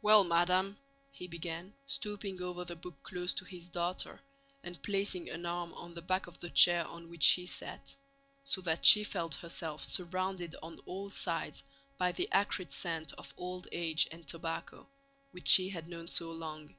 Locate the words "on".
5.74-5.92, 6.86-7.10, 10.62-10.78